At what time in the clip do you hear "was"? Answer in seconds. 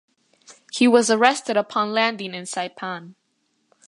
0.87-1.11